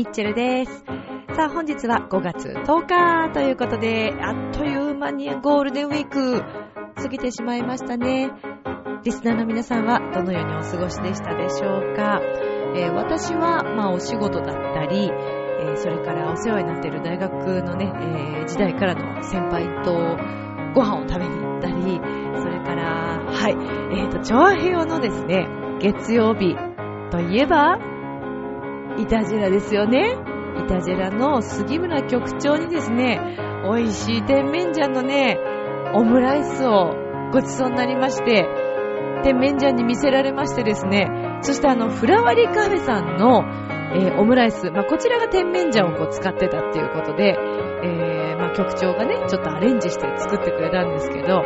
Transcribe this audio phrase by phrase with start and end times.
[0.00, 0.84] ミッチェルです。
[1.34, 6.42] さあ、本日は5月10日ということで、あっという間にゴールデンウィーク
[7.00, 8.30] 過ぎてしまいましたね。
[9.04, 12.20] リスナーの皆さんはどのようにお過ごしでしたでしょうか、
[12.76, 17.90] えー私は、まあ、お仕事だったり、えーそれからお世話になっている大学のね、
[18.40, 19.92] えー時代からの先輩と
[20.74, 22.00] ご飯を食べに行ったり、
[22.42, 25.48] それから、はい、えっ、と、調和平和のですね、
[25.80, 26.54] 月曜日
[27.10, 27.78] といえば、
[28.98, 30.18] イタジェラですよね。
[30.58, 35.38] イタジェラの杉村局長にですね、美味しい甜麺醤のね、
[35.94, 36.94] オムライスを
[37.32, 38.48] ごちそうになりまして、
[39.22, 41.06] 甜麺醤に見せられましてですね、
[41.42, 43.44] そしてあの、フラワリカフェさんの、
[43.92, 47.36] えーオムライス、まあ、こちらが甜麺醤をこう使ってたっていうことで、
[47.82, 51.42] えーまあ、局長がね、ちょっとアレンジして作ってくれたんですけど、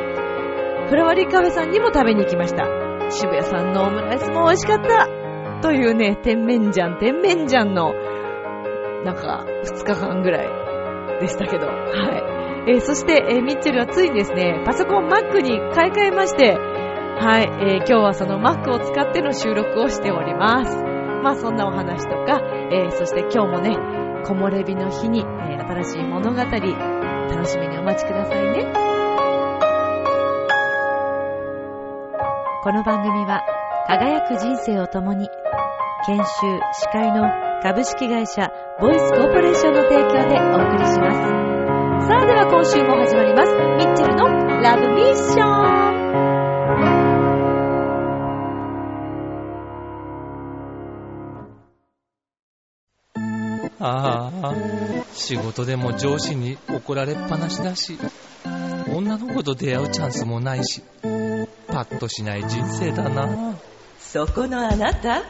[0.89, 2.65] フラワリカフェさんにも食べに行きました。
[3.11, 5.09] 渋谷さんのオムライスも美味しかった
[5.63, 7.95] というね、甜麺醤、甜麺醤の、
[9.05, 12.34] なんか、2日間ぐらいでしたけど、はい。
[12.67, 20.83] えーそして、えーミッチェルはついにですね、パソコン Mac に買い替えまして、はい、えー今日はその Mac を使っての収録をしております。
[21.23, 22.41] まあそんなお話とか、
[22.71, 23.77] えそして今日もね、
[24.25, 26.53] 木漏れ日の日に、え新しい物語、楽
[27.47, 28.73] しみにお待ちくださいね。
[32.63, 33.43] この番組は、
[33.87, 35.29] 輝く人生を共に、
[36.07, 36.25] 研修、
[36.73, 37.29] 司会の
[37.63, 41.44] 株式会社ボイスコーポレーションの提供でお送りします。
[42.07, 43.53] さあでは今週も始まります。
[43.55, 44.27] ミッチェルの
[44.61, 45.95] ラブミッション。
[53.81, 54.55] ああ、
[55.15, 57.99] 仕事でも上司に怒られっぱなしだし、
[58.95, 60.83] 女の子と出会うチャンスもないし、
[61.69, 63.57] パッとしない人生だな。
[63.99, 65.23] そこのあなた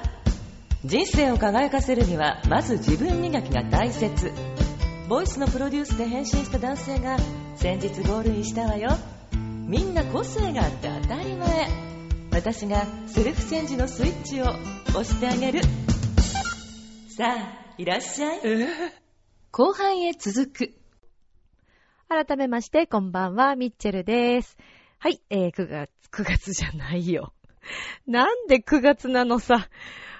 [0.85, 4.33] 人生を輝かせるにはまず自分磨きが大切
[5.09, 7.19] ボイスのプロデュースで変身した男性が
[7.57, 8.91] 先日ゴールインしたわよ
[9.67, 11.69] みんな個性があって当たり前
[12.33, 14.47] 私がセルフチェンジのスイッチを
[14.89, 15.61] 押してあげる
[17.17, 18.69] さあいらっしゃいえ
[19.53, 20.75] 後半へ続く
[22.09, 24.57] 改めまして、こんばんは、ミッチェルです。
[24.99, 27.33] はい、えー、9月、9月じゃないよ。
[28.07, 29.69] なんで9月なのさ。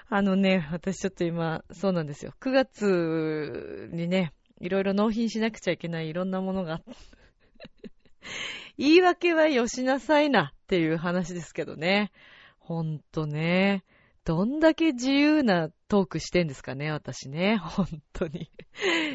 [0.07, 2.33] あのね、私ちょっと今、そうなんですよ。
[2.39, 4.33] 9月にね、
[4.65, 6.81] いろいろ納品しなくちゃいけないいろんなものが。
[8.77, 12.11] 言い訳はよしなさいなっていう話ですけどね。
[12.59, 13.83] ほんとね。
[14.25, 17.57] どんだけ自由なトークしてんですかね、私ね。
[17.57, 18.49] 本当に。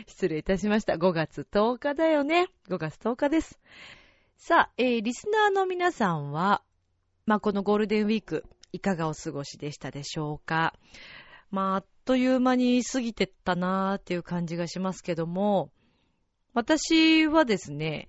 [0.06, 0.94] 失礼いたしました。
[0.94, 2.46] 5月10日だよね。
[2.68, 3.58] 5月10日です。
[4.36, 6.62] さあ、えー、リスナーの皆さんは、
[7.26, 10.74] まあ、このゴールデンウィーク、いかがお過ごしでしたでしょうか？
[11.50, 15.70] まあ、あっという間に過ぎてったなーっていう感じがしますけども、
[16.54, 18.08] 私はですね、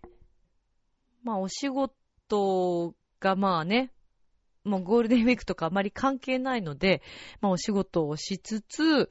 [1.23, 3.91] まあ、お仕事がまあね、
[4.63, 7.01] もうゴールデンウィークとかあまり関係ないので、
[7.41, 9.09] まあお仕事をしつつ、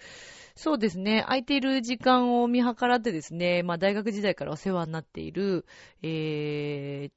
[0.55, 5.67] そうですね、空いている時間を見計らってですね、まあ大学時代からお世話になっている、
[6.03, 7.13] えー、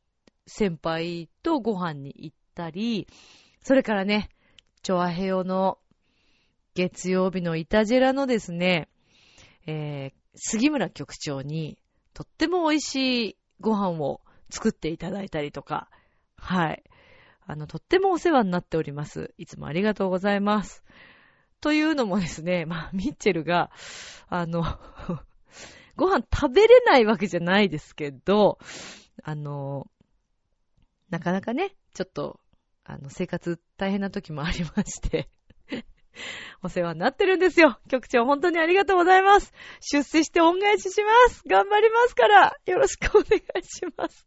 [0.47, 3.07] 先輩とご飯に行ったり、
[3.61, 4.29] それからね、
[4.81, 5.77] チョアヘヨの
[6.75, 8.89] 月曜日のイタジェラのですね、
[9.67, 11.77] えー、杉村局長に
[12.13, 12.95] とっても美味し
[13.29, 15.89] いご飯を作っていただいたりとか、
[16.37, 16.83] はい。
[17.45, 19.33] あの、とってもお世話になっております。
[19.37, 20.83] いつもありがとうございます。
[21.61, 23.71] というのもですね、まあ、ミッチェルが、
[24.27, 24.63] あの、
[25.95, 28.57] ご飯食べれないわけじゃないですけど、
[29.23, 29.87] あの、
[31.09, 32.39] なかなかね、ちょっと、
[32.83, 35.29] あの、生活大変な時もありまして、
[36.63, 37.77] お世話になってるんですよ。
[37.89, 39.53] 局長、本当にありがとうございます。
[39.79, 41.43] 出世して恩返しします。
[41.47, 44.25] 頑張りますから、よろしくお願いします。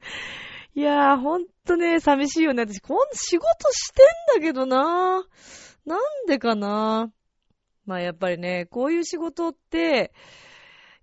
[0.74, 2.62] いやー、ほんとね、寂しいよね。
[2.62, 4.02] 私、こん仕事して
[4.38, 5.24] んだけどな
[5.84, 7.12] なんでかな
[7.86, 10.12] まあやっぱりね、こういう仕事って、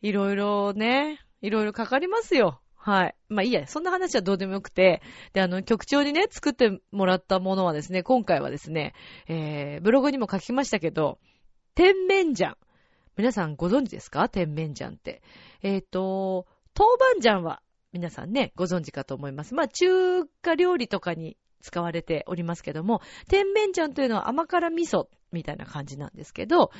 [0.01, 2.61] いろいろね、いろいろかかりますよ。
[2.89, 3.15] はい。
[3.27, 5.01] まあいいや、そんな話はどうでもよくて、
[5.33, 8.93] で、あの、局長にね、作ってもらったものはですね、今回はですね、
[9.27, 11.19] えー、ブログにも書きましたけど、
[11.75, 12.57] 甜麺醤。
[13.17, 14.29] 皆さんご存知ですか？
[14.29, 15.21] 甜麺醤って。
[15.63, 16.47] えっ、と、
[16.79, 17.61] 豆板醤は
[17.91, 19.53] 皆さんね、ご存知かと思います。
[19.53, 26.71] まあ、中華料理とかに使われておりますけども、甜麺醤というのは甘辛味噌みたいな感じなんですけど、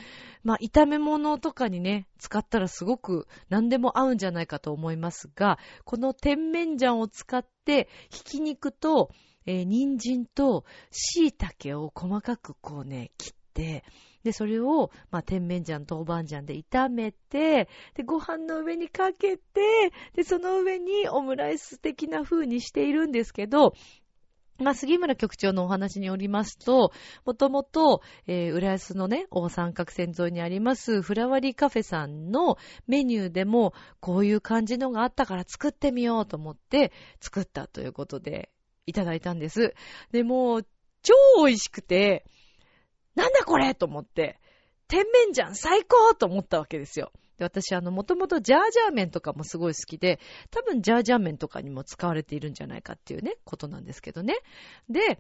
[0.44, 9.10] まあ、炒め物とかにね、使ったらすごく何でも合うんじゃないかと思いますが、この甜麺醤を使って、ひき肉と、
[9.46, 13.84] えー、人参と椎茸を細かくこうね、切って、
[14.24, 23.74] で、それを、まあ、甜麺醤、豆板醤で炒めて、で、ご飯の上にかけて、で、その上にオムライス的な風にしているんですけど、
[24.60, 26.92] まあ、杉村局長のお話によりますと、
[27.26, 32.58] もともと、えー、浦安のね、大三角線沿いにあります、フラワリーカフェさんの
[32.88, 38.50] メニューでも、こういう感じのがあったから作ってみようと思って作ったということで、
[38.88, 39.76] いただいたんです。
[40.12, 40.62] で、も
[41.04, 41.14] 超
[41.46, 42.26] 美味しくて、
[43.16, 44.40] なんだこれと思って、
[44.88, 47.12] 甜麺醤最高と思ったわけですよ。
[47.38, 50.20] で、私、あの、もともとジャージャー麺とかもすごい好きで、
[50.52, 54.36] 多分ジャージャー麺とかにも使われているんじゃないかっていうね、ことなんですけどね。
[54.90, 55.20] で、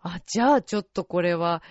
[0.00, 1.62] あ、じゃあちょっとこれは、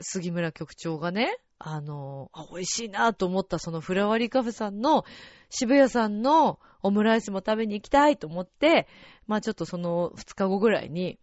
[0.00, 5.04] 杉村局長がね、あの、あ、美味しいなと思ったそのフラワーリーカフェさんの
[5.50, 8.88] 渋谷さんのオムライスも食べに行きたいと思って、
[9.26, 11.18] まあちょっとその2日後ぐらいに、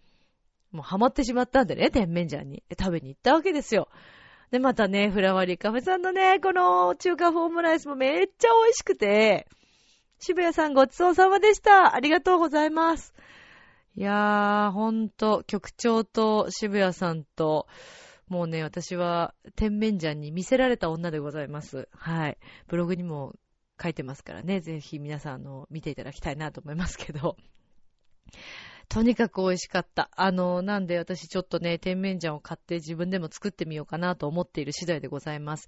[0.71, 2.63] もうハマってしまったんでね、甜麺醤に。
[2.77, 3.89] 食べに行ったわけですよ。
[4.51, 9.47] で、またね、フラワーリーカフェさんのね、この中華フォームライスもめっちゃ美味しくて、
[10.19, 11.93] 渋谷さんごちそうさまでした。
[11.95, 13.13] ありがとうございます。
[13.95, 17.67] いやー、ほんと、局長と渋谷さんと、
[18.27, 21.89] もうね、私は、天面醤に見せられた女でございます。
[21.91, 22.37] はい。
[22.67, 23.33] ブログにも
[23.81, 27.35] 書いてますからね、ぜひ皆さん、あの、見ていただきたいなと思いますけど。
[28.89, 30.09] とにかく美味しかった。
[30.15, 35.67] あの、なんで私ちょっとね、甜麺醤を買って自分でも作ってみようかなと思っている次第でございます。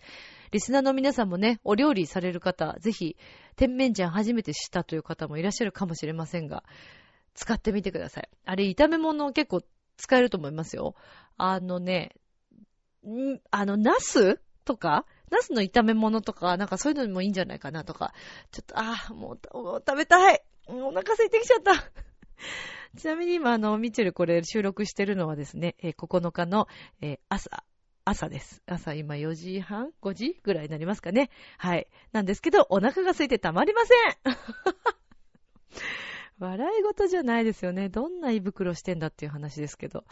[0.52, 3.18] リスナーの皆さんもね、お料理される方、ぜひ、
[3.58, 6.64] 甜麺醤初めて知ったという方もいらっしゃるかもしれませんが、
[7.34, 8.30] 使ってみてください。
[8.46, 9.62] あれ、炒め物結構
[9.98, 10.96] 使えると思いますよ。
[11.38, 12.16] あのね、
[13.06, 18.14] んあの、ナスとかナスの炒め物とか、なんかそういうのにもいいんじゃないかなとか。
[18.52, 20.42] ちょっと、ああ、もう、食べたい。
[20.68, 21.74] お腹空いてきちゃった。
[22.98, 26.68] ちなみに今、あの、ミチェルこれ収録してるのはですね、えー、9日の、
[27.02, 27.64] えー、朝、
[28.06, 28.64] 朝です。
[28.66, 31.30] 朝今4時半 ?5 時ぐらいになりますかね。
[31.58, 31.88] はい。
[32.12, 34.38] なんですけど、お腹が空いてたまりません
[36.40, 37.90] 笑い事じゃないですよね。
[37.90, 40.06] どんな胃袋してんだっていう話ですけど。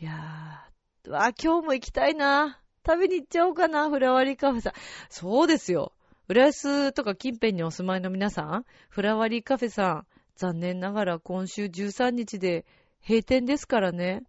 [0.00, 2.60] いやー、わ今日も行きたいな。
[2.86, 4.72] 食べに行っちゃおうかな、フラワーリーカフェさん。
[5.10, 5.92] そうですよ。
[6.28, 12.64] 浦安とか近辺にお住まいの皆さん、フラワーリーカフェさん、残念ながら今週13日で
[13.06, 14.22] 閉店ですからね。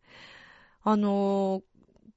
[0.84, 1.62] あの、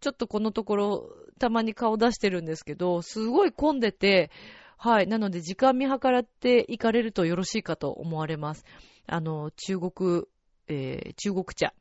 [0.01, 4.31] ちょっとこのところたまに顔出してるんですけど、すごい混んでて、
[4.77, 5.07] はい。
[5.07, 8.65] なので時間見計らって行かれるとよろしいかと思われます。
[9.07, 10.23] あの、中国、
[10.69, 11.75] えー、中国茶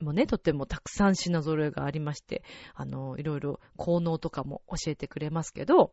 [0.00, 2.42] もね、とってもたくさん品揃えがありまして、
[2.74, 5.92] あの、いろいろ効能とかも教えてくれますけど、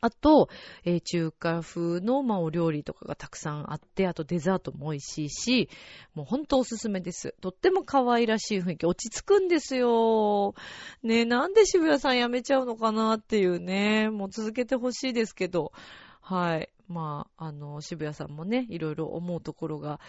[0.00, 0.48] あと、
[0.84, 5.68] えー、中華風の、まあ、お料理とかがたくさんあって、あとデザートも美味しいし、
[6.14, 7.34] もうほんとおすすめです。
[7.40, 10.54] とっても可愛らしい雰囲気、落ち着くんですよ。
[11.02, 15.72] ねなんで渋谷さん辞めちゃうのかなっていうね、もう続けてほしいですけど、
[16.20, 16.70] はい。
[16.88, 20.00] まあ、あの、渋谷さんもね、いろいろ思うところが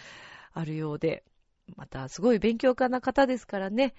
[0.52, 1.24] あるようで、
[1.76, 3.94] またすごい勉強家な方ですからね、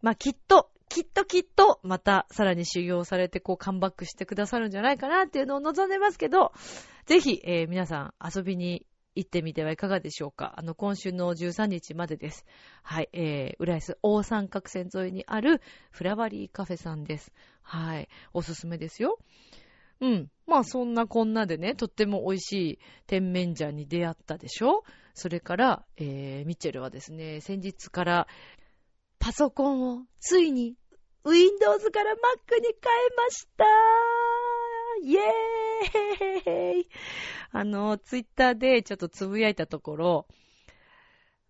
[0.00, 6.52] まあ、きっと、きっときっと、またさらに修行されて、こう、カムバックしてくださるんじゃないかなっていうのを望んでますけど、
[7.06, 10.54] ぜひ、えー、皆さん遊びに行ってみてはいかがでしょうか。
[10.56, 12.44] あの、今週の13日までです。
[12.82, 15.60] はい、えー、浦安大三角線沿いにある
[15.92, 17.32] フラワリーカフェさんです。
[17.62, 19.18] はい、おすすめですよ。
[20.00, 20.28] うん。
[20.48, 24.82] まあそんなこんなでね、とっても美味しい甜麺醤に出会ったでしょ
[25.14, 28.26] それから、えー、ミッチェルはですね、先日から
[29.20, 30.76] パソコンをついに
[31.24, 33.64] Windows から Mac に変えました
[35.02, 36.88] イェーイ
[37.52, 40.26] あの、ツイッターでちょっとつぶやいたところ、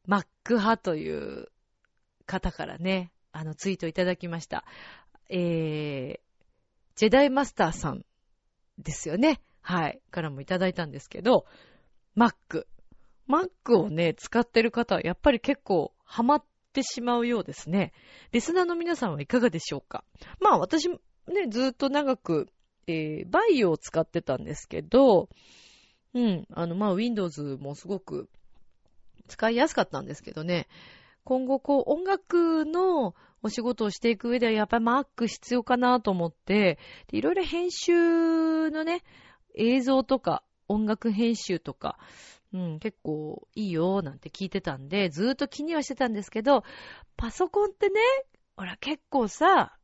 [0.08, 1.48] Mac 派という
[2.26, 4.64] 方からね、あの、ツイートいただきました。
[5.28, 6.20] えー、
[6.96, 8.04] ジェダイマスターさん
[8.78, 9.40] ですよね。
[9.62, 10.00] はい。
[10.10, 11.46] からもいただいたんですけど、
[12.16, 12.66] Mac。
[13.28, 17.92] Mac をね、使ってる方はやっぱり結構ハマってしまうようですね。
[18.32, 20.04] リスナーの皆さんはいかがでしょうか？
[20.40, 20.98] まあ私ね、
[21.48, 22.48] ずっと長く、
[22.86, 25.28] えー、バイオを使ってたんですけど、
[26.14, 28.28] うん、あの、まあ Windows もすごく
[29.28, 30.66] 使いやすかったんですけどね、
[31.24, 36.78] 今後こう音楽のお仕事をしていく上ではやっぱり Mac 必要かなと思って、
[37.12, 39.02] いろいろ編集のね、
[39.54, 41.98] 映像とか音楽編集とか、
[42.52, 46.64] うん、結構いいよ、なんて聞いてたんで、ずーっと気にはしてたんですけど、
[47.16, 48.00] パソコンってね、
[48.56, 49.76] ほら結構さ、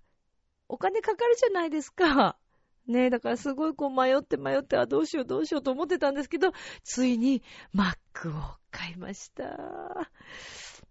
[0.68, 2.36] お金かかるじゃないですか。
[2.86, 7.42] ねえだからすごいこう迷って迷って、あ、どうしようどうしようと思ってたんですけど、ついに
[7.74, 10.10] Mac を買いました。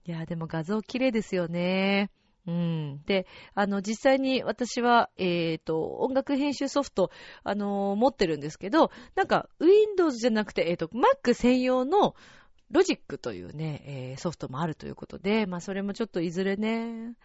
[0.05, 2.09] いや、でも画像綺麗ですよね。
[2.47, 3.01] うん。
[3.05, 3.25] で、
[3.55, 7.09] あの、実際に私は、えっ、ー、と、音楽編集ソフト、
[7.43, 12.15] あのー、持ってるんですけど、なんか、Windows じゃなくて、えっ、ー、と、Mac 専用の
[12.69, 17.15] ロジックというね、えー、ソフトもあるということで、まあ、それもちょっといずれね、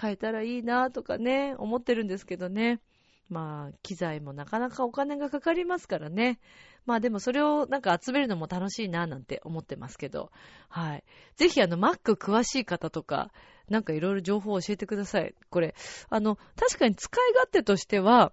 [0.00, 2.80] 変えたらいいなとかね、思ってるんですけどね。
[3.28, 6.40] まあ、機材もなかなかお金がかかりますからね。
[6.86, 10.30] まあでもそれをなんか集めるのも楽しいななんて思ってますけど。
[10.70, 11.04] はい。
[11.36, 13.30] ぜひあの Mac 詳しい方とか、
[13.68, 15.34] なんかいろいろ情報を教えてください。
[15.50, 15.74] これ、
[16.08, 18.32] あの、確かに使い勝手としては、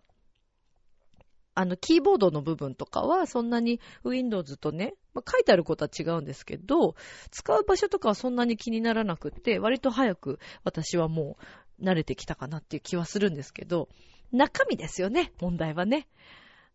[1.53, 6.95] あの、キーボードの部分とかはそんなに Windows とね、まあ、書いてあることは違うんですけど、
[7.31, 11.37] 使う場所とかはそんなに気にならなくって、割と早く私はも
[11.79, 13.87] う慣れてきたかなっていう気はするんですけど、
[14.35, 16.07] 中身ですよね、問題はね。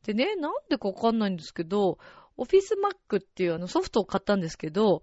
[0.05, 1.99] でね、なんでかわかんないんですけど、
[2.39, 5.03] Office Mac っていうあのソフトを買ったんですけど、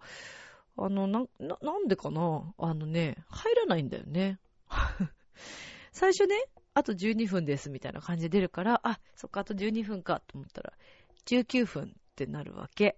[0.77, 2.53] あの、な、な、なんでかな？
[2.57, 4.39] あのね、入らないんだよね。
[5.91, 6.35] 最初ね、
[6.73, 10.73] あと12分ですみたいな感じで出るから、あ、そっか、あと12分かと思ったら、
[11.25, 12.97] 19分ってなるわけ。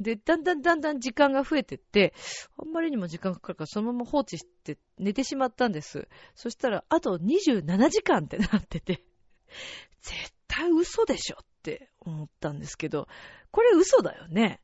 [0.00, 2.14] で、だんだんだんだん時間が増えてって、
[2.58, 6.08] あんまりにも時間かかるからそのまま放置して寝てしまったんです。
[6.34, 9.04] そしたら、あと27時間ってなってて、
[10.00, 13.08] 絶対嘘でしょって思ったんですけど、
[13.50, 14.62] これ嘘だよね。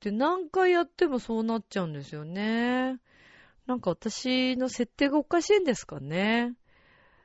[0.00, 2.98] で、何回やってもそうなっちゃうんですよね。
[3.66, 6.54] なんか私の設定がおかしいんですかね。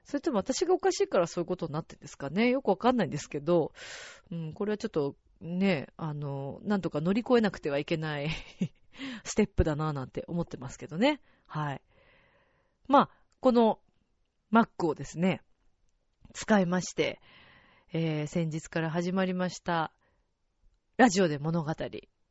[0.03, 2.49] それとも私がおかしいからそういうことになってんですかね。
[2.49, 3.71] よくわかんないんですけど、
[4.31, 8.29] うん、これはちょっとね、あの、なんとか乗り越えなくてはいけない
[9.25, 11.21] ステップだなぁなんて思ってますけどね。
[11.45, 11.81] はい。
[12.87, 13.09] まあ、
[13.41, 13.79] この
[14.51, 15.41] Mac をですね、
[16.33, 17.19] 使いまして、
[17.91, 19.93] えー、先日から始まりました、
[20.95, 21.73] ラジオで物語。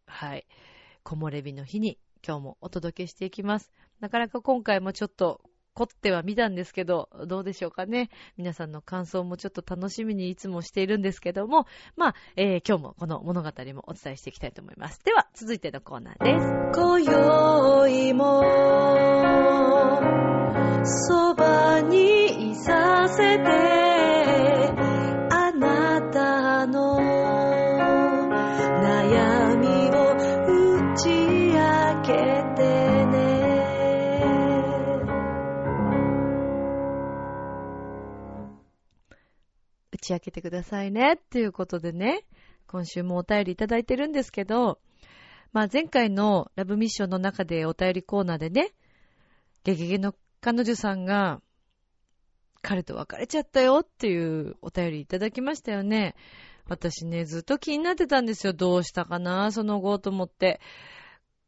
[0.07, 0.47] はい。
[1.04, 3.71] 木漏れ日の日に今日もお届けしていきます。
[4.00, 5.42] なかなか今回もちょっと
[5.75, 8.11] 凝っては見たんですけど、どうでしょうかね。
[8.37, 15.02] 皆さんの感想もちょっと楽しみにいつもしているんですけども、まあ、えー、今日もこの物語もお伝えしていきたいと思います。
[15.05, 16.47] では、続いてのコーナーです。
[16.79, 18.43] 今宵も、
[20.85, 23.92] そばにいさせて、
[40.02, 41.14] ち明けてくださいね。
[41.14, 42.25] っていうことでね、
[42.66, 44.78] 今週もお便りいただいてるんですけど、
[45.52, 48.73] まあ前回のラブミッションの中でお便りコーナーでね、
[49.64, 51.40] ゲゲゲの彼女さんが、
[52.62, 56.14] 彼と別れちゃったよっていうお便りいただきましたよね。
[56.66, 58.52] 私ね、ずっと気になってたんですよ。
[58.52, 60.61] どうしたかな、その後と思って。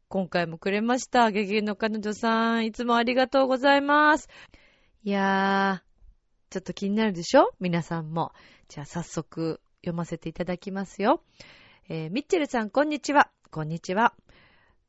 [0.07, 1.31] 今回もくれました。
[1.31, 4.29] ゲゲゲの彼女さん、いつもありがとうございます。
[5.03, 5.84] いやー、
[6.49, 7.53] ちょっと気になるでしょ？
[7.59, 8.31] 皆さんも。
[8.67, 11.21] じゃあ早速読ませていただきますよ。
[11.89, 13.29] えー、ミッチェルさん、こんにちは。
[13.51, 14.13] こんにちは。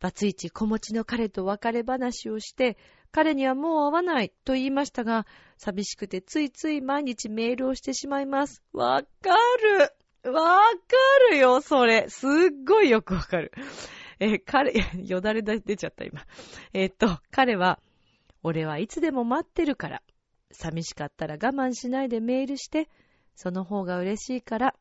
[0.00, 2.76] バツイチ子持ちの彼と別れ話をして、
[3.12, 8.62] 彼にはもう会わないと言いましたが、寂しくてついつい毎日メールをしてしまいます。
[8.72, 9.08] わか
[10.24, 10.66] るわか
[11.30, 12.06] るよ、それ。
[12.08, 12.30] すっ
[12.66, 13.52] ごいよくわかる。
[14.18, 14.72] えー、彼、
[15.04, 16.22] よだれ出ちゃった今。
[16.72, 17.78] えー、っと、彼は、
[18.42, 20.02] 俺はいつでも待ってるから。
[20.52, 22.88] 寂しかったら我慢しないでメールして、
[23.34, 24.74] その方が嬉しいから、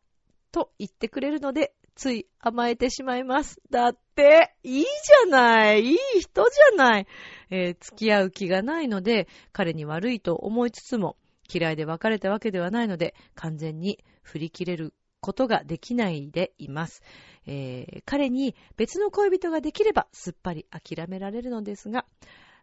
[0.51, 3.62] と言ってくれるので、つい甘えてしまいます。
[3.69, 5.84] だって、いいじゃない。
[5.84, 7.07] いい人じゃない。
[7.50, 11.17] えー、付き合う気がないので、彼に悪いと思いつつも、
[11.53, 17.01] 嫌いで別れたわけではないので、完全に振り切れることができないでいます。
[17.48, 22.05] えー、彼に別の恋人ができればすっぱり諦められるのですが、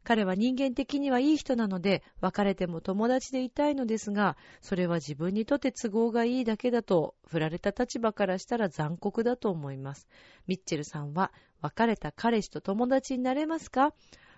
[0.05, 10.09] 彼は人間的にはいい人なので、別れても友達でいたいのですが、それは自分にとって都合がいいだけだと、振られた立場からしたら残酷だと思います。
[10.47, 13.95] ミッチェルさんは、別れた彼氏と友達になれますか？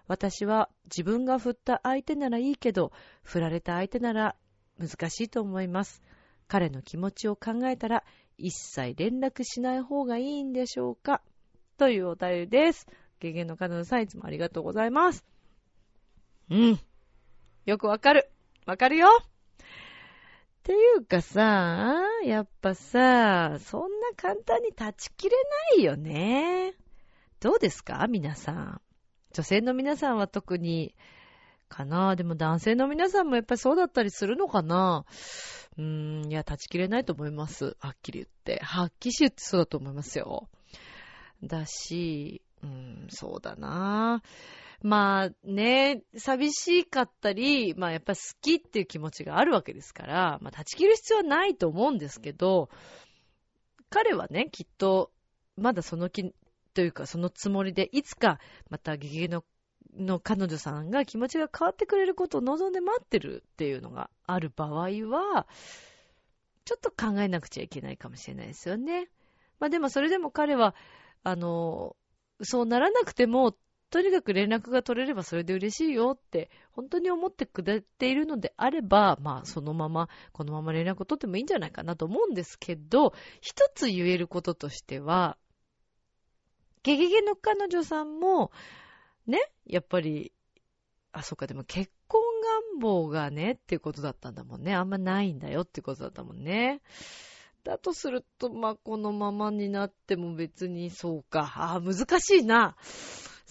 [0.06, 2.92] 私は自分が振った相手ならいいけど、
[3.22, 4.36] 振られた相手なら
[4.78, 6.02] 難しいと思います。
[6.46, 8.04] 彼の気持ちを考えたら、
[8.36, 11.22] 一切連絡しない方がいいんでしょうか？
[11.78, 12.86] というお便りです。
[13.18, 15.24] ゲゲの彼女さんいつもありがとうございます。
[16.50, 16.80] うん。
[17.66, 18.30] よくわかる。
[18.66, 19.08] わかるよ。
[19.20, 19.26] っ
[20.62, 25.36] ていうかさ、やっぱさ、そんな簡単に断ち切れ
[25.76, 26.74] ないよね。
[27.40, 28.06] どうですか？
[28.08, 28.80] 皆さん。
[29.32, 30.94] 女性の皆さんは特に、
[31.68, 32.16] かな？
[32.16, 35.04] でも男性の皆さんもやっぱりそうだったりするのかな？
[35.76, 37.76] うーん、いや、断ち切れないと思います。
[37.80, 38.64] はっきり言って。
[38.64, 40.48] はっきり言ってそうだと思いますよ。
[41.42, 44.22] だし、うーん、そうだな
[44.82, 52.68] まあね、寂しかったり、まあやっぱ好きっていう気持ちがあるわけですから、まあ断ち切る必要はないと思うんですけど、
[53.90, 55.12] 彼はね、きっと、
[55.56, 56.34] まだその気、
[56.74, 59.44] というかそのつもりで、いつかまたゲゲの
[59.96, 65.46] の彼女さんが気持ちが変わってくれることを望んで待ってるっていうのがある場合は、
[66.64, 69.08] ちょっと考えなくちゃいけないかもしれないですよね。
[69.60, 70.74] まあでもそれでも彼は、
[71.22, 71.96] あの、
[72.42, 73.56] そうならなくても、
[73.94, 85.38] とにかく連絡が取れればそれで嬉しいよって、本当に思ってくれているのであれば、まあそのまま、このまま連絡を取ってもいいんじゃないかなと思うんですけど、一つ言えることとしては、
[86.82, 88.50] ゲゲゲの彼女さんも、
[89.28, 90.32] ね、やっぱり、
[91.12, 92.20] あ、そっか、でも結婚
[92.72, 94.74] 願望がね、っていうことだったんだもんね。
[94.74, 96.82] あんまないんだよってことだったもんね。
[97.62, 101.52] だとすると、まあ、このままになっても別にそうか。
[101.54, 102.74] あ難しいな。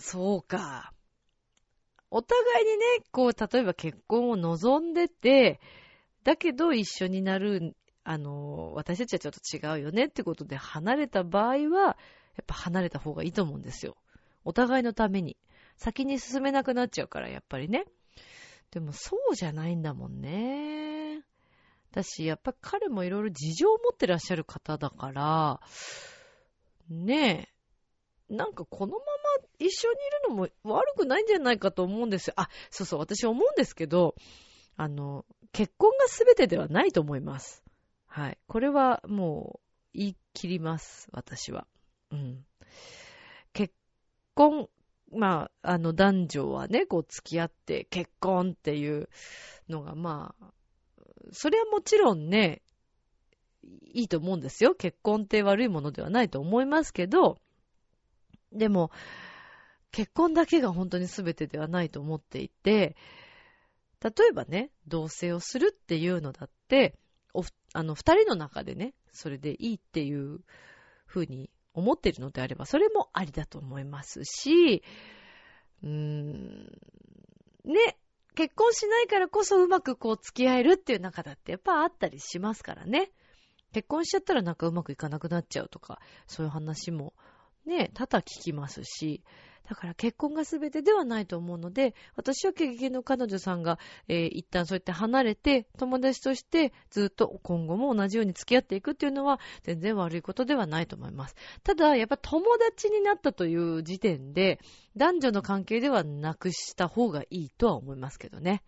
[0.04, 0.94] そうか。
[2.12, 5.62] お互いにね、こう、例えば結婚を望んでて、
[6.26, 11.98] だけど一緒になる、あの、私たちはちょっと違うよねってことで離れた場合は、
[12.36, 13.96] やっぱ離れた方がいいと思うんですよ。
[14.44, 15.38] お互いのために。
[15.78, 17.86] 先に進めなくなっちゃうから、やっぱりね。
[18.72, 21.24] でもそうじゃないんだもんね。
[21.94, 25.62] だし、やっぱ彼もいろいろ事情を持ってらっしゃる方だから、
[26.90, 27.54] ねえ、
[28.36, 29.06] なんかこのま
[29.60, 32.34] 一緒にいるのも悪くないんじゃないかと思うんですよ。
[32.38, 34.16] あ、そうそう、私思うんですけど、
[34.76, 37.64] あの、結婚が全てではないと思います。
[38.08, 38.38] はい。
[38.48, 39.60] これはも
[39.94, 41.68] う言い切ります、私は。
[42.12, 42.46] うん。
[43.54, 43.74] 結
[44.34, 44.68] 婚、
[45.12, 49.10] まあ、あの男女はね、こう付き合って結婚っていう
[49.70, 50.54] のが、まあ、
[51.32, 52.62] それはもちろんね、
[53.94, 54.76] いいと思うんですよ。
[54.76, 57.38] 結婚って悪いものではないと思いますけど、
[58.52, 58.92] でも、
[59.94, 62.98] 結婚だけが本当に全てではないと思っていて、
[64.04, 66.98] 例えばね、同棲をするっていうのだって、
[67.34, 70.40] おあの、二人の中でね、それでいいっていう
[71.06, 74.84] ふうに思っているのであれば、それもありだと思いますし、
[75.84, 76.64] うーん、
[77.66, 77.98] ね、
[78.34, 83.12] 結婚しないからこそうまくこう付き合えるっていう中だってやっぱあったりしますからね。
[83.74, 87.14] 結婚しちゃったらなんかうまくいかなくなっちゃうとか、そういう話も
[87.66, 89.24] ね、多々聞きますし、
[89.68, 101.36] だから結婚が全てではないと思うので、私は経験の彼女さんが、えー一旦そうやって離れて、友達としてずっと今後も同じように付き合っていくっていうのは全然悪いことではないと思います。
[101.64, 104.60] ただ、やっぱ友達になったという時点で、
[104.96, 108.64] 男女の関係ではなくした方がいいとは思いますけどね。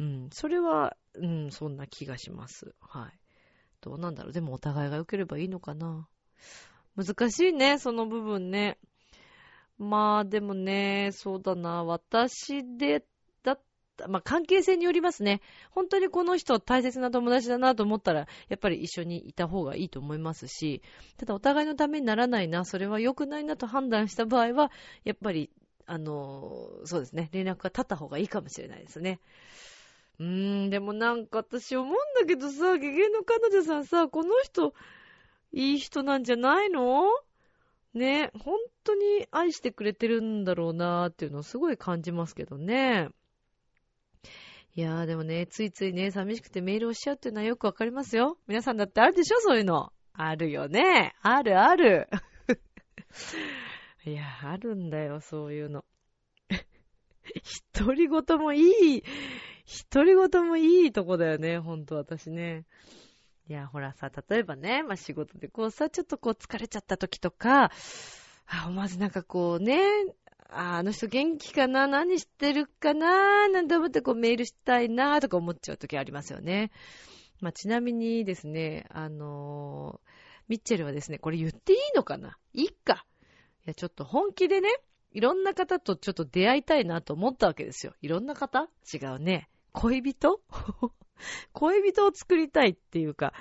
[0.00, 2.74] うん、それは、うん、そんな気がします。
[2.80, 3.18] はい。
[3.80, 4.32] どうなんだろう。
[4.32, 6.08] でもお互いが良ければいいのかな。
[6.96, 8.78] 難しいね、その部分ね。
[9.78, 13.04] まあ、でもね、そうだな、私で、
[13.42, 13.60] だっ
[13.96, 15.40] た、まあ関係性によりますね。
[15.70, 20.82] 本当にこの人大切な友達だなと思ったら、やっぱり一緒にいた方がいいと思いますし、
[21.16, 24.70] ただお互いのためにならないな、それは良くないなと判断した場合は、
[25.04, 25.50] やっぱり、
[25.86, 29.20] あの、そうですね、連絡が立った方がいいかもしれないですね。
[30.20, 34.74] うーん、でもなんか私思うんだけどさ、ゲゲの彼女さんさ、この人、
[35.52, 37.08] いい人なんじゃないの？
[37.94, 43.08] ね、本当に愛してくれてるんだろうなーっていうのをすごい感じますけどね。
[44.74, 48.38] いやーでもね、ついついね、寂しくてメールをしちゃうっていうのはよくわかりますよ。
[48.46, 49.92] 皆さんだってあるでしょそういうの。
[50.14, 51.14] あるよね。
[51.20, 52.08] あるある。
[54.06, 55.84] いや、あるんだよ、そういうの。
[57.78, 59.02] 独り言もいい、
[59.90, 62.64] 独り言もいいとこだよね、ほんと私ね。
[63.48, 67.70] いや、ほらさ、例えばね、まあ、仕事でこうさ、ちょっとこう疲れちゃった時とか、
[68.46, 69.80] あ、思わずなんかこうね、
[70.48, 76.70] あの人元気かな何してるかななんて思ってこうメールしたいなとか思っちゃう時ありますよね。
[77.40, 80.12] まあ、ちなみにですね、あのー
[80.48, 82.36] ミッチェルはですね、これ言っていいのかな？
[82.52, 83.06] いいか。
[83.64, 84.68] いや、ちょっと本気でね、
[85.12, 87.94] いろんな方とちょっと出会いたいなと思ったわけですよ。
[88.02, 88.68] いろんな方？
[88.92, 89.48] 違うね。
[89.72, 90.40] 恋人？
[91.52, 93.32] 恋人を作りたいっていうか、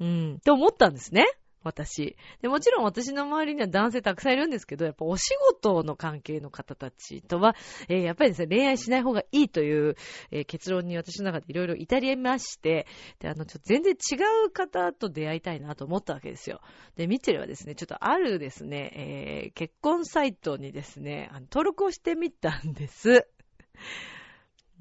[0.00, 1.26] うん、って思ったんですね。
[1.64, 2.16] 私。
[2.40, 7.54] で、もちろん私の周りには男性たくさんいるんですけど、やっぱお仕事の関係の方たちとは、
[7.88, 9.96] えー、やっぱりですね、恋愛しない方がいいという、
[10.30, 12.86] えー、結論に私の中でいろいろ至りまして、
[13.20, 14.16] で、あの、ちょっと全然違
[14.46, 16.60] う方と出会いたいなと思ったわけですよ。
[16.96, 23.26] で、ミッチェルはですね、ちょっとあるですね、えー、結婚サイトにですね、あの登録をしてみたんです。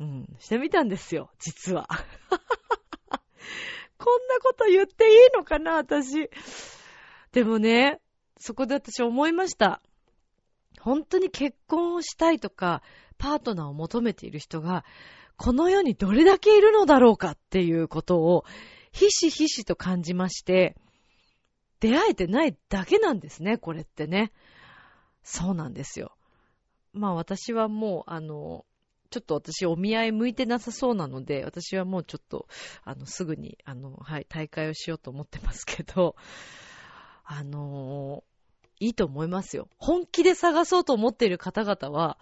[0.01, 1.87] うん、してみたんですよ、実は。
[3.99, 6.27] こんなこと言っていいのかな、私。
[7.31, 8.01] でもね、
[8.39, 9.79] そこで私思いました。
[10.79, 12.81] 本当に結婚をしたいとか、
[13.19, 14.83] パートナーを求めている人が、
[15.37, 18.43] この世にどれだけいるのだろうかっていうことを、
[18.91, 20.75] ひしひしと感じまして、
[21.79, 24.31] 出会えてないだけなんですね、これってね。
[25.21, 26.17] そうなんですよ。
[26.91, 28.65] まあ私はもう、あの、
[29.11, 32.47] ちょっと私お見合い向いてなさそうなので、私はもうちょっと、
[32.83, 36.15] あの、すぐに、あの、はい、大会をしようと思ってますけど、
[37.25, 39.67] あのー、いいと思いますよ。
[39.77, 42.17] 本気で探そうと思っている方々は、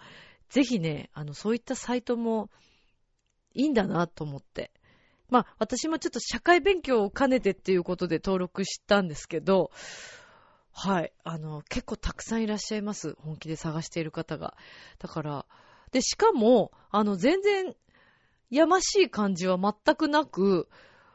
[0.48, 2.50] ぜひね、あの、そういったサイトも
[3.54, 4.72] いいんだなと思って。
[5.28, 9.70] まあ、私もちょっと社会勉強を兼ねてっていうことで登録したんですけど、
[10.72, 13.14] はい、あの、結構たくさんいらっしゃいます。
[13.20, 14.56] 本気で探している方が。
[14.98, 15.46] だから、
[15.92, 17.74] で、しかも、あの、全然、
[18.50, 20.68] やましい感じは全くなく、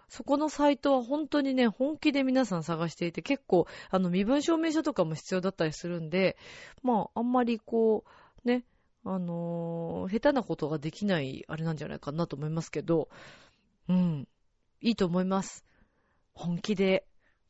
[0.08, 6.38] そこのサイトは本当にね、本気で皆さん探していて、結構、あの、身分証明書とかも必要だったりするんで、
[6.84, 8.06] まあ、あんまりこ
[8.44, 8.64] う、ね、
[9.04, 13.10] あのー、下手なことができない、あれなんじゃないかなと思いますけど、
[13.88, 14.28] うん、
[14.82, 15.66] いいと思います。
[16.34, 17.06] 本気で、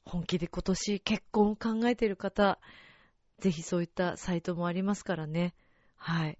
[0.05, 2.59] 本気で今年結婚を考えている方、
[3.39, 5.53] ぜひそういったサイトもありますからね。
[5.95, 6.37] はい。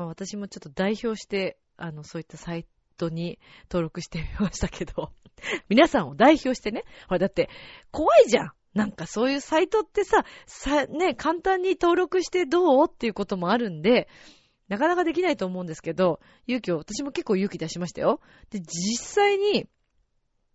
[0.00, 2.64] まあ私もちょっと代表して、あの、そういったサイ
[2.96, 3.38] トに
[3.70, 5.12] 登録してみましたけど、
[5.68, 7.50] 皆さんを代表してね、ほらだって
[7.90, 8.52] 怖いじゃん。
[8.72, 14.08] なんかそういうサイトってさ、さ、ね、簡単に登録してどうっていうこともあるんで、
[14.68, 18.22] なかなかできないと思うんですけど、勇気を、私も結構勇気出しましたよ。
[18.48, 19.68] で、実際に、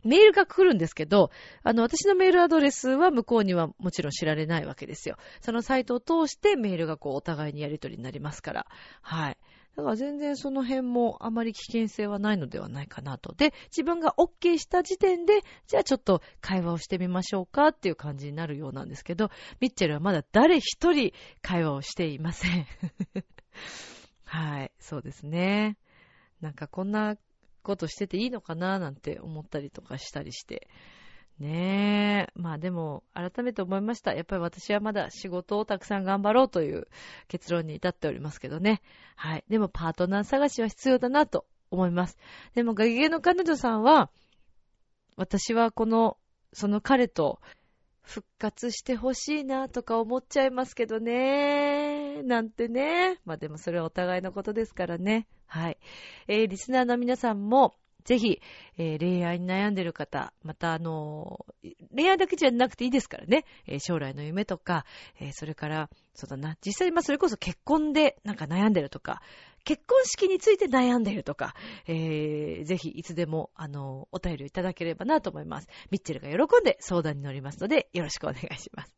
[0.06, 1.32] メールが来るんですけど、
[1.64, 5.18] あの、私のメールアドレスは向こうにはもちろん知られないわけですよ。
[5.42, 8.68] そのサイトを通してメールがこう、お互いにやり取りになりますから。
[9.02, 9.38] はい。
[9.76, 13.34] だから全然その辺もあまり危険性はないのではないかなと。
[13.34, 22.66] で、自分が OK した時点で、じゃあちょっと会話をしてみましょうかっていう感じになるようなんですけど、ミッチェルはまだ誰一人会話をしていません。
[24.24, 25.78] はい、そうですね。
[26.40, 27.18] なんかこんな
[27.66, 30.70] ことしてていいのかななんて思ったりとかしたりして。
[31.40, 32.40] ねえ。
[32.40, 34.14] まあでも、改めて思いました。
[34.14, 36.88] やっぱり私はまだ仕事をたくさん頑張ろうという
[37.28, 38.82] 結論に至っておりますけどね。
[39.18, 39.44] はい。
[39.50, 42.18] でもパートナー探しは必要だなと思います。
[42.54, 44.10] でも、ガゲゲの彼女さんは、
[45.18, 46.18] 私はこの、
[46.54, 47.42] その彼と
[48.02, 52.05] 復活してほしいなとか思っちゃいますけどね。
[52.24, 53.20] なんてね。
[53.26, 55.28] まあでもそれはお互いのことですからね。
[55.48, 55.78] はい。
[56.28, 57.76] えー、リスナーの皆さんも、
[58.06, 58.40] ぜひ、
[58.78, 64.86] えー、恋愛に悩んでる方、またあのー、恋愛だけじゃなくていいですからね、えー、将来の夢とか、
[65.20, 69.24] えそれから、そうだな、実際、まあ、それこそ結婚でなんか悩んでるとか、
[69.64, 71.56] 結婚式について悩んでるとか、
[71.88, 75.68] えぜひいつでも、あのお便りをいただければなと思います。
[75.90, 78.94] ミッチェルが喜んで相談に乗りますので、よろしくお願いします。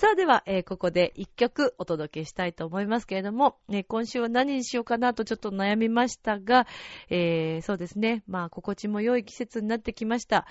[0.00, 6.68] さあでは、えー、ここで一曲お届けしたいと思いますけれども、ね、今週は何にしようかなとちょっと悩みましたが、
[7.10, 10.46] えー、そうですね、まあ、心地も良い季節になってきました。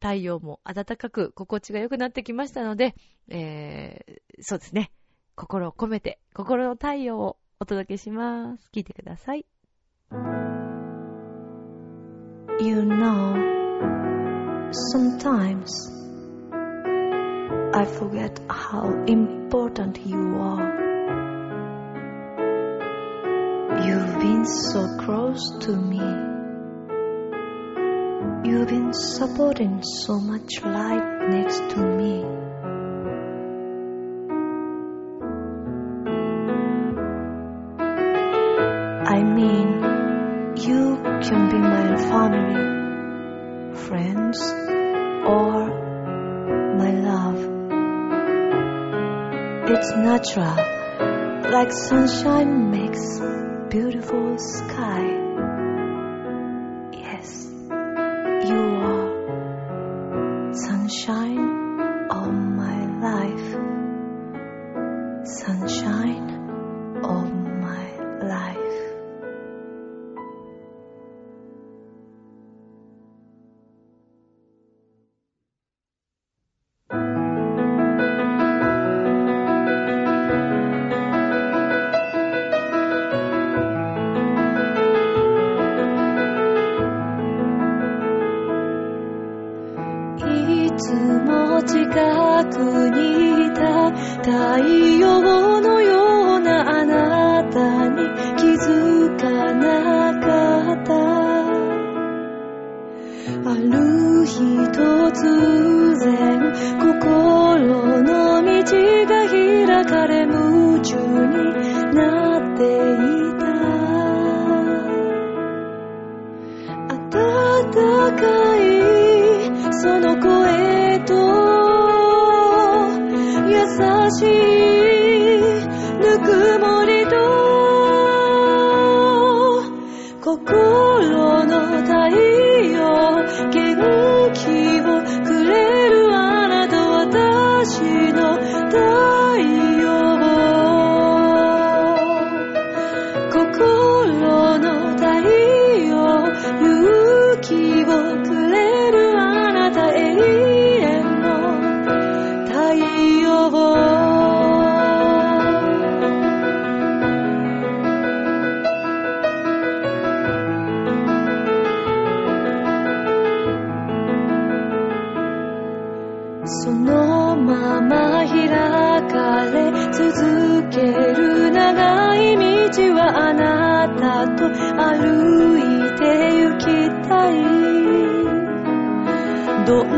[0.00, 2.94] 太陽も暖かく、心地が良くなってきましたので、
[3.26, 4.92] えー、そうですね、
[5.34, 8.70] 心を込めて、心の太陽をお届けします。
[8.72, 9.44] 聞いてください。
[12.60, 13.34] You know,
[14.94, 16.03] sometimes
[17.76, 20.74] I forget how important you are.
[23.84, 25.98] You've been so close to me.
[28.48, 32.24] You've been supporting so much light next to me.
[39.16, 39.68] I mean,
[40.58, 44.38] you can be my family, friends,
[49.76, 50.54] It's natural,
[51.50, 53.18] like sunshine makes
[53.70, 55.23] beautiful sky.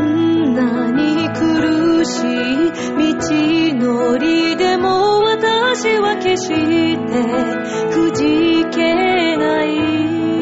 [0.07, 6.55] んなに苦しい道のりでも私は決して
[7.93, 10.36] くじけない。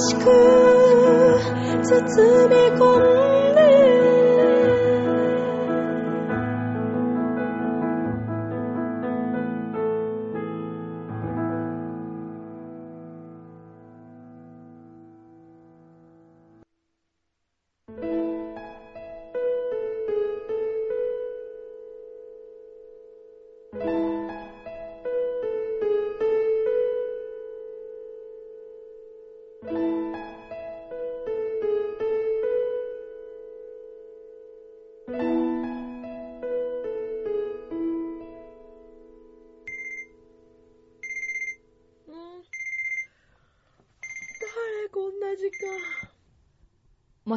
[0.00, 0.24] しく
[1.82, 3.17] 包み込んで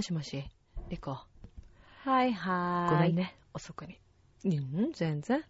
[0.02, 0.44] もしもし、
[0.90, 1.12] リコ。
[1.12, 4.00] はいはーいごめんね、遅くに。
[4.44, 5.46] うん、全然？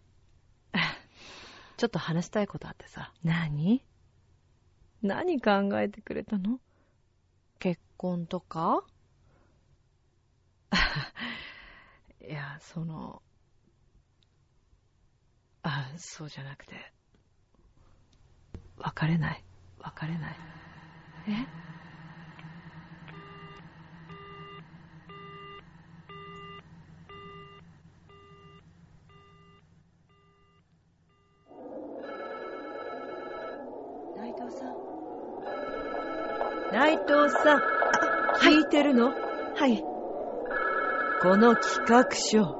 [1.78, 3.14] ちょっと話したいことあってさ。
[3.24, 3.82] 何？
[5.00, 6.60] 何考えてくれたの？
[7.60, 8.84] 結婚とか？
[12.20, 13.22] いや、その、
[15.62, 16.74] あ、そうじゃなくて、
[18.76, 19.42] 別れない。
[19.78, 20.38] 別れない。
[21.26, 21.48] え？
[37.12, 37.62] 藤さん、
[38.40, 39.12] 聞いてるの？
[39.54, 39.84] はい。
[41.22, 42.58] この企画書。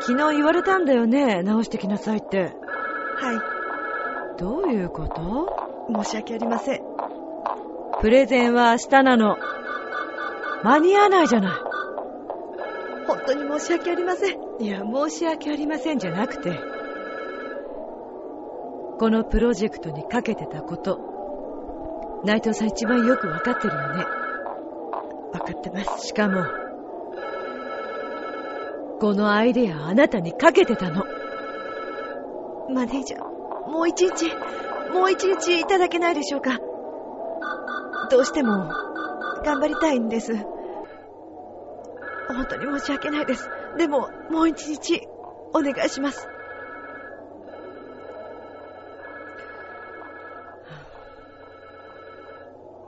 [0.00, 2.52] 昨日言われたんだよね、直してきなさいって。
[3.16, 5.46] はどういうこと？
[5.90, 6.80] い申し訳ありません。
[8.00, 9.36] プレゼンは明日なの。
[10.64, 11.52] 間に合わないじゃない。
[13.06, 14.38] 本当に申し訳ありません。
[14.60, 16.58] いや、申し訳ありませんじゃなくて、
[18.98, 21.11] このプロジェクトにかけてたこと、
[22.24, 24.04] 内藤さん一番よくわかってるよね。
[25.32, 26.44] 分かってますしかも、
[29.00, 31.04] このアイデアあなたにかけてたの。
[32.72, 34.32] マネージャーもう一日
[34.92, 36.58] もう一日いただけないでしょうか
[38.10, 38.68] どうしても
[39.44, 40.34] 頑張りたいんです
[42.28, 45.08] 本当に申し訳ないですでも、もう一日、
[45.54, 46.28] お願いします。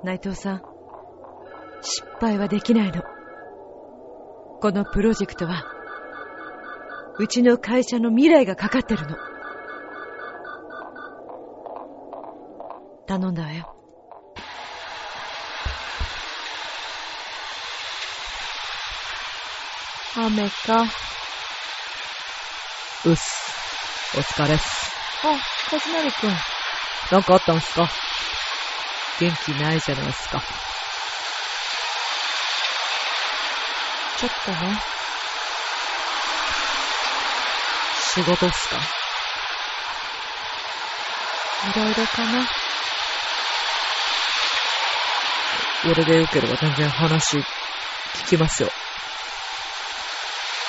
[0.05, 0.63] 内藤さん、
[1.81, 3.03] 失敗はできないの。
[4.61, 5.65] このプロジェクトは、
[7.19, 9.17] うちの会社の未来がかかってるの。
[13.07, 13.75] 頼んだわよ。
[20.17, 20.83] 雨か。
[23.07, 24.19] うっす。
[24.19, 24.93] お疲れっす。
[25.25, 26.31] あ、かずなりくん。
[27.11, 27.89] なんかあったんすか？
[29.21, 30.43] 元気ないじゃないですか。
[34.19, 34.81] ちょっとね。
[38.15, 38.77] 仕事っすか
[41.71, 42.47] いろいろかな。
[45.87, 47.45] 俺でよければ全然話聞
[48.29, 48.71] きますよ。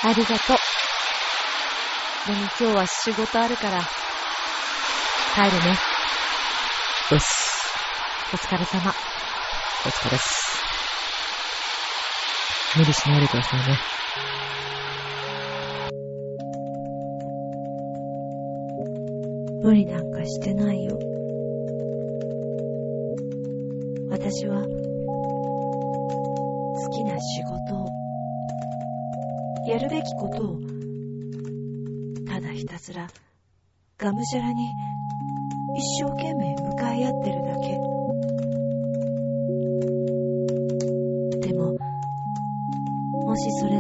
[0.04, 0.58] ありがとう。
[2.28, 3.82] でも今日は仕事あるから、
[5.36, 5.78] 帰るね。
[7.12, 7.45] うっす。
[8.34, 8.92] お疲れ様。
[9.86, 10.58] お疲れっす。
[12.76, 13.78] 無理しないでくださいね。
[19.62, 20.98] 無理なんかしてないよ。
[24.10, 24.70] 私は、好
[26.90, 27.88] きな仕事を、
[29.68, 30.60] やるべきことを、
[32.28, 33.08] ただひたすら、
[34.00, 34.68] がむしゃらに、
[35.78, 37.95] 一生懸命向かい合ってるだけ。
[43.46, 43.80] しそれ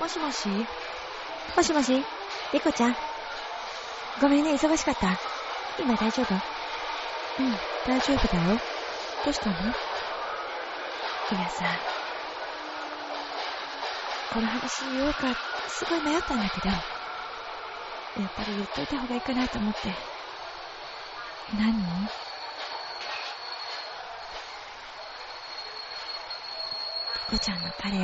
[0.00, 0.48] もしもし？
[1.56, 2.02] もしもし？
[2.54, 2.96] リコちゃん？
[4.20, 5.18] ごめんね、忙しかった。
[5.78, 6.34] 今大丈夫？
[6.34, 6.40] うん、
[7.86, 8.58] 大丈夫だよ。
[9.24, 9.54] どうしたの？
[9.54, 9.56] い
[11.34, 11.64] やさ、
[14.32, 15.34] この話言おうか、
[15.68, 19.80] すごい迷ったんだけど、やっぱり言っといた方がいいかなと思って。
[21.56, 21.78] 何リ
[27.38, 27.98] コちゃんの彼、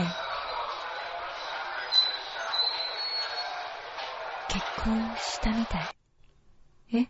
[4.48, 5.80] 結婚したみたい。
[6.94, 7.08] え？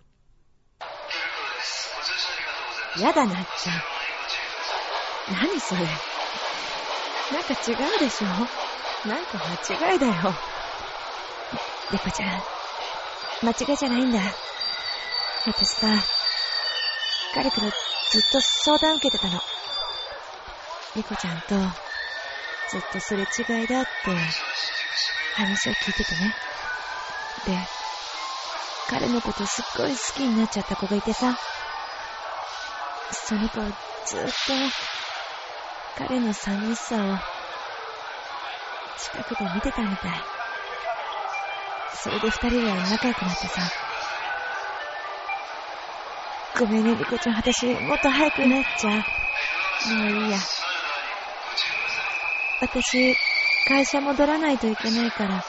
[3.02, 5.40] やだなっちゃん。
[5.42, 5.82] 何それ？
[5.82, 8.28] なんか違うでしょ？
[9.08, 10.12] なんか間違いだよ。
[11.92, 12.42] リコちゃん、
[13.42, 14.20] 間違いじゃないんだ。
[15.46, 15.86] 私さ、
[17.34, 17.68] 彼から
[18.10, 19.38] ずっと相談受けてたの。
[20.96, 21.54] リコちゃんと、
[22.70, 23.90] ずっとすれ違いだって、
[25.36, 26.45] 話を聞いててね。
[27.46, 27.56] で、
[28.90, 31.36] 彼のことすっごい好きになっちゃった子がいてさ、
[33.12, 34.30] その子ずっと、
[35.96, 37.16] 彼の寂しさを、
[38.98, 40.12] 近くで見てたみたい。
[41.94, 43.62] それで二人は仲良くなってさ。
[46.58, 47.36] ごめんね、リコちゃん。
[47.36, 49.94] 私、もっと早くなっちゃう。
[49.94, 50.38] もういいや。
[52.60, 53.14] 私、
[53.68, 55.44] 会社戻らないといけないから、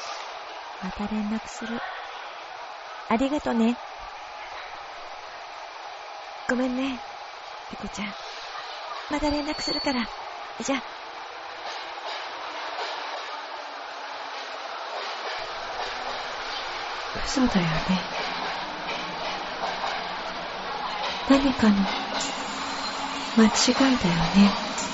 [0.84, 1.80] また連絡する。
[3.10, 3.76] ありがとね。
[6.50, 7.00] ごめんね、
[7.72, 8.08] リコちゃん。
[9.12, 10.08] また連絡するから。
[10.64, 10.82] じゃあ。
[17.26, 18.18] 嘘だよね。
[21.30, 21.76] 何かの
[23.36, 24.87] 間違いだよね。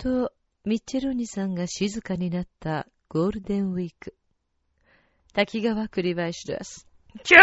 [0.00, 0.32] と
[0.64, 4.14] ミッチェロニさんが静かになったゴールデンウィーク。
[5.34, 6.88] 滝川栗林です。
[7.22, 7.42] ちょっ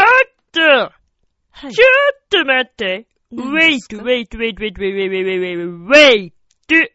[0.51, 6.33] とはいちょっと待って何 !wait, wait, wait, wait, wait, wait, wait, wait,
[6.69, 6.91] wait!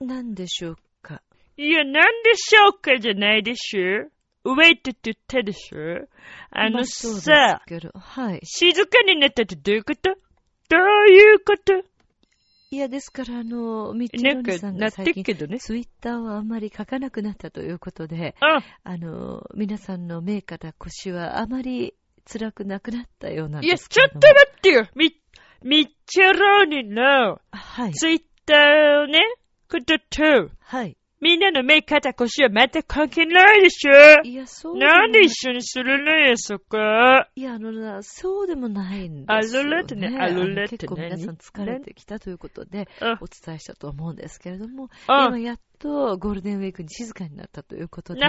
[0.00, 1.22] 何でしょうか？
[1.56, 6.08] いや、なんでしょうかじゃないでしょ ?wait って言ったでしょ
[6.50, 7.62] あのさ、
[7.94, 8.40] はい。
[8.44, 10.10] 静かになったってどういうこと？
[10.68, 11.74] どういうこと？
[12.70, 15.60] いや、ですから、あの、ミッチェロニさんが最近、けどね。
[15.60, 21.94] ツイッターをあんまり書かなくなったということで、あ、あの、皆さんの目から腰はあまり
[22.24, 25.14] 辛くなくなったようなんいや、ですちょっと待ってよミ
[25.62, 27.92] ミッチェローニのはい。
[27.92, 29.20] ツイッターをね、
[29.70, 30.96] ことと、はい。
[31.20, 34.22] みんなの目、肩、腰は全く関係ないでしょ。
[34.22, 36.76] いや、そうなんでも一緒にするのよ、そこ。
[37.34, 39.70] いや、あのな、そうでもないんあですよ、ね。
[39.70, 48.28] ルレットねあルレット結構皆さん何疲れてきたということで、あお伝えしたと思うんですけれども、あ今やっとゴールデンウィークに静かになったということでな、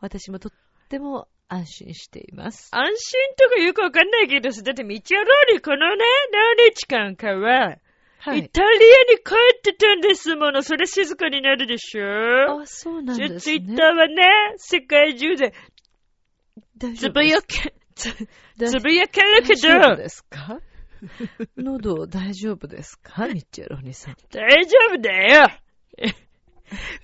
[0.00, 0.52] 私もとっ
[0.90, 2.68] ても安心しています。
[2.72, 6.04] 安心とかよくわかんないけどさ、だってミッチェローニこのね、
[6.58, 7.76] 何日間かは、
[8.20, 8.38] はい。
[8.40, 8.70] イタリア
[9.12, 10.62] に帰ってたんですもの。
[10.62, 12.60] それ静かになるでしょ？
[12.62, 13.40] あ、そうなんですね。
[13.40, 14.24] ツイッターはね、
[14.56, 15.52] 世界中で
[16.78, 18.10] 大つぶやけ、つ
[18.80, 20.60] ぶやけるけ大丈夫ど、ですか？
[21.56, 23.26] 喉大丈夫ですか？
[23.28, 24.16] ミッチェロニさん。
[24.30, 25.12] 大丈夫だ
[25.42, 25.46] よ。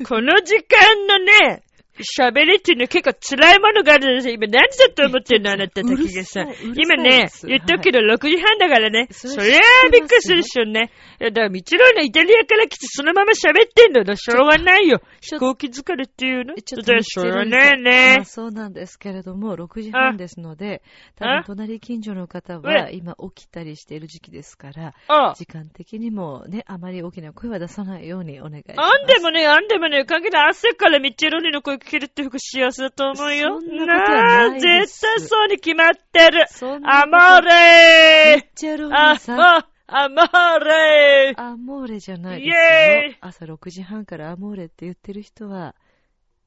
[0.07, 1.63] この時間のね、
[2.03, 4.35] 喋りっていうのは結構辛いものがあるんですよ。
[4.35, 9.09] 今何だと思ってんのあなた滝がさ今ね言っとくけど6時半だからね。
[9.11, 10.91] そりゃあびっくりするでしょうね。
[11.21, 14.17] いや、だから、みちろんのイタリアから来てそのまま喋ってんのだ。
[14.17, 15.01] しょうがないよ。
[15.21, 16.55] 飛行機疲れっていうの？
[16.55, 18.25] ちょっとしょうがないねまあ。
[18.25, 20.83] そうなんですけれども、6時半ですので、
[21.17, 28.81] 多分あ隣近所の方うは今起きたりしている時期ですから、あ時間的にもね、あまり大きな声は出さないようにお願いします。
[28.81, 30.51] あんでもね、あんでもね、関係ない。
[30.51, 33.61] 朝からミッチェロニの声聞けるって服幸せだと思うよ。
[33.61, 36.47] そんなことはないです絶対そうに決まってる。
[36.49, 39.41] そんなアモーミレッチェローさん。
[39.41, 43.17] あ、アモーレーアモーレじゃないですェーイよ。
[43.21, 45.75] 朝6時半からアモーレって言ってる人は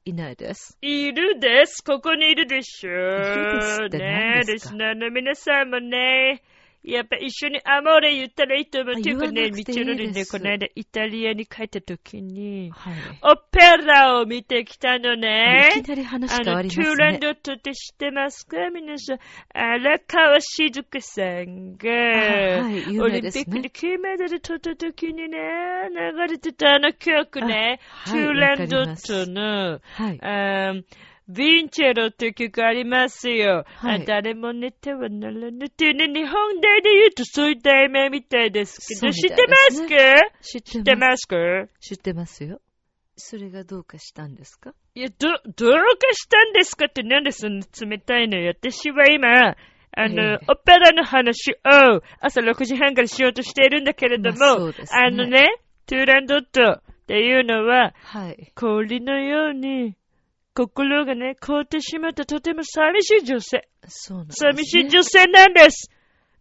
[0.04, 0.76] いないです。
[0.82, 1.84] いるです。
[1.84, 2.90] ここにいるでしょ。
[2.90, 6.42] いるですって何ねえ、リスナーの皆さんもね、
[6.88, 9.02] やっぱ一緒にアモーレ言ったらいいと思う。
[9.02, 12.94] ていうかね、言わなくていいミッチェロニね、この間イタリアに帰った時に、はい。
[13.22, 15.74] オペラを見てきたのね。
[15.76, 17.18] いきなり話あの、変わりますトゥーランね。
[17.18, 19.18] ドットって知ってますか皆さん。
[19.52, 25.38] 荒川静香さんが、はい有オリンピックで金メダル取った時にね、
[25.90, 30.84] 流れてたあの曲ね、あはいトゥーランドットの、はい。
[31.30, 33.64] ヴィンチェロっていう曲ありますよ。
[33.76, 39.88] はいあ誰も寝てはならぬっていうね、日本題で言うとそういう題名みたいですけど、そうみたい知ってまですか？
[40.40, 41.08] 知っててま。
[41.08, 41.36] ますすか？
[41.80, 42.60] 知ってますよ。
[43.16, 44.72] それがどうかしたんですか？
[44.94, 48.52] いや、ど、どうかしたんですかってなんでそんな冷たいのよ。
[48.58, 49.56] 私は今、
[49.96, 55.56] あの、ええオペラの話を朝6時半からしようとしているんだけれども、まあねあのね、
[55.86, 58.52] トゥーランドットっていうのは、はい。
[58.54, 59.96] 氷のように、
[60.58, 63.68] 心がね、凍ってしまったとても寂しい女性。
[63.86, 64.50] そうなんです、ね。
[64.50, 65.88] 寂しい女性なんです。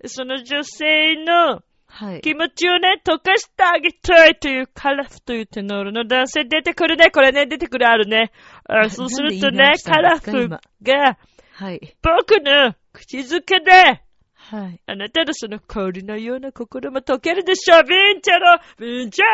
[0.05, 2.21] その女性のはい。
[2.21, 7.11] 気持ちをね、溶かしてあげたいというカラフというテノールの男性出てくるね。
[7.11, 8.31] これね、出てくるあるね。
[8.65, 10.59] あなそうするとねカラフが
[11.53, 11.95] はい。
[12.01, 14.81] 僕の口づけで、はい。
[14.87, 17.79] あなたのその氷のような心も溶けるでしょう。
[17.81, 19.25] ヴィンチェロ、ヴィンチェ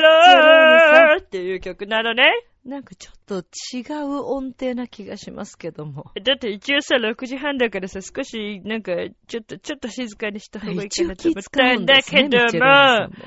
[0.00, 2.24] ロっていう曲なのね。
[2.64, 3.44] なんかちょっと
[3.74, 6.06] 違う音程な気がしますけども。
[6.24, 8.92] だって一応さ、6時半だからさ、少し、なんか、
[9.26, 12.00] ちょっと、ちょっと静かにした方がいいかなと思ったんだ。
[12.02, 12.62] けども、も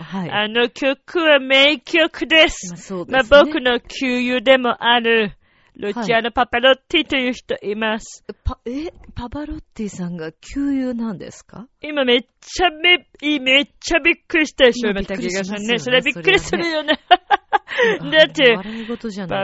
[0.04, 0.32] はい。
[0.32, 2.72] あの曲は名曲です。
[2.72, 3.24] まあそうまあ。
[3.46, 5.38] 僕の旧友でもある、
[5.78, 8.24] ルチアノ・パパロッティという人います。
[8.44, 11.68] パ、え、パパロッティさんが旧友なんですか？
[11.82, 13.08] 今めっちゃめ、
[13.40, 15.78] めっちゃびっくりしたでしょ、今竹川さんね。
[15.80, 17.00] それびっくりするよね。
[18.02, 18.64] あだって、パ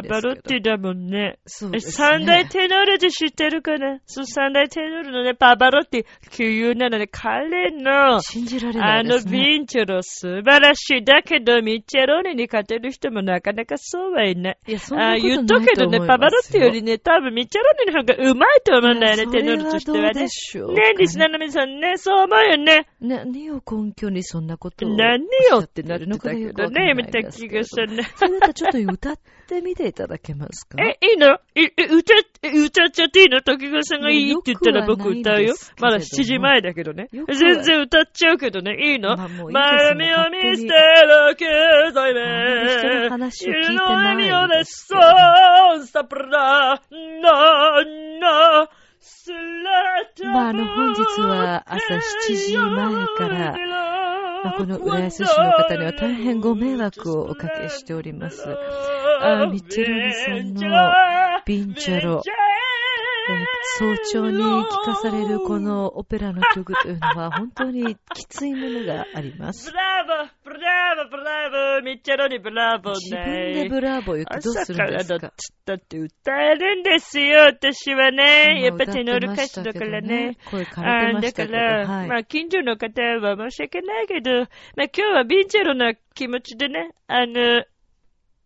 [0.01, 0.21] パ。
[0.21, 1.37] ロッティだもんね。
[1.45, 1.91] そうですね。
[1.91, 3.99] 三大テノールで知ってるかな？
[4.07, 9.31] そう、三大テノールのね、パパロッティ、旧友なので、彼の、信じられなあのいね。
[9.31, 11.03] ヴィンチェロ素晴らしい。
[11.03, 14.57] だけど、ミッチェローニに勝てる人もなかなかそうはいない。
[14.67, 16.69] いや、そんなあことない言っとくけどね、パパロッティよ。
[16.71, 20.21] りね、ね、多分ミッチェローニの方がうまいと思うんだよね、テノールとしてはね。
[20.23, 20.27] ね、
[20.97, 22.87] リスナーの皆さんね、そう思うよね。
[23.01, 26.69] 何を根拠にそんなことを何よってなるのかど。
[26.69, 28.03] ね、やめた気がするね。
[28.15, 30.81] それだちょっと歌ってみていただけますか？
[30.81, 31.35] え、いいの？
[31.55, 33.41] いえ歌っ、え歌っちゃっていいの？
[33.41, 35.53] 滝川さんがいいって言ったら僕歌うよ。
[35.79, 37.09] まだ7時前だけどね。
[37.11, 38.77] 全然歌っちゃうけどね。
[38.93, 41.45] いいの前見を見捨てる経
[41.93, 42.23] 済面。
[42.79, 44.17] 人の話を聞いてない
[50.25, 53.57] まああの本日は朝7時前から
[54.43, 58.43] まあこの浦安市の方には大変ご迷惑をおかけしております。
[59.21, 60.61] あミッチェロニさんの
[61.45, 62.42] ビンチェロ、えー
[63.79, 69.77] 早朝に聞かされるこのオペラの曲というのは本当にきついものがありますブ。
[69.77, 72.99] ラボーブラボーブラボーミッチェロニブラボーね。
[72.99, 75.15] 自分でブラボー言ってどうするんですか？
[75.15, 78.61] 朝からだっつったって歌えるんですよ、私はね。
[78.61, 80.37] やっぱ今テノール歌手だからね。
[80.51, 82.07] 声枯れてましたけど、あだから、はい。
[82.09, 87.63] まあ、近所の方は申し訳ないけど、まあ、今日はビンチェロな気持ちでね、あの、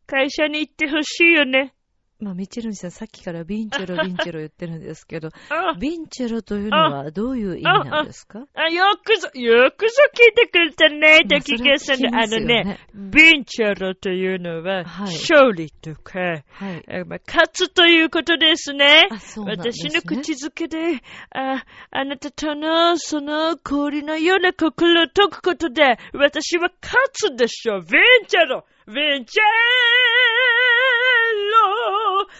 [0.05, 1.73] 会社に行ってほしいよね。
[2.19, 8.45] まあ、ミッチェロニさんさっきからビンチェロ、ビンチェロ言ってるんですけど、 あ、ビンチェロというのはどういう意味なんですか？
[8.55, 16.37] あよくぞ、よくぞ聞いてくれたね、まあ滝川さんあのねね、ビンチェロというのは、はい勝利とか、は
[16.73, 16.83] い。
[16.87, 19.07] えまあ、勝つということですね。
[19.19, 19.45] すね。
[19.45, 21.01] 私の口づけで、
[21.31, 27.79] あ、あなたとのその氷のような心を解くことで、私は勝つでしょう。
[27.79, 27.85] ヴィ
[28.23, 29.47] ンチェロヴィンチェロ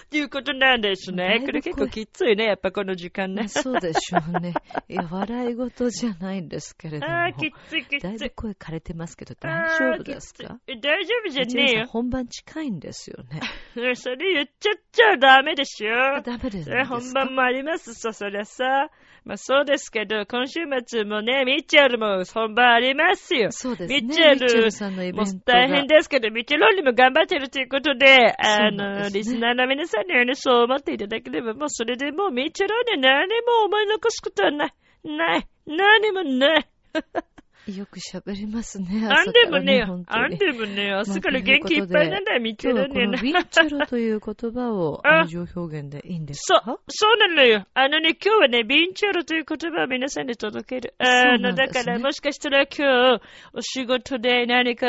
[0.08, 1.42] っていうことなんですね。
[1.46, 3.50] これ結構きついね、やっぱこの時間ねまあ。
[3.50, 4.54] そうでしょうね。
[4.88, 7.14] いや、笑い事じゃないんですけれども。
[7.14, 8.30] あー、きついきだいぶつい。
[8.30, 10.60] 声枯れてますけど、大丈夫ですか？
[10.82, 11.86] 大丈夫じゃねえよ。
[11.88, 13.42] 本番近いんですよね。
[13.96, 16.22] それ言っちゃっちゃダメでしょ。
[16.22, 18.90] ダメです本番もありますさ、そりゃさ。
[19.28, 23.52] まあそうですけど、今週末もね、ミッチェルも本番ありますよ。
[23.52, 24.02] そうですね。
[24.02, 25.60] ミッチェルミッチェルさんのイベもうントが。
[25.60, 34.74] 大変ですけど、ミッチェロにも頑張ってるということで、あの、ねリスナーの皆さんにはね、そう思っていただければ、もうそれでもうミッチェロには何も思い残すことはない。
[35.04, 35.48] ない。
[35.66, 36.68] 何もない。
[37.72, 39.08] よく喋りますね。
[39.10, 47.66] あんでもね朝から、本当あんにでもね、明日から元気いっぱいなんだよ、ミッチェロにはなのビンチェロという言葉をあ愛情表現でいいんですそうか、そうなのよ。
[47.74, 50.94] あのね、今日はね、ビンチョロという言葉を皆さんに届ける。
[51.00, 53.22] あの、ねだからもしかしたら今日、
[53.54, 54.88] お仕事で何か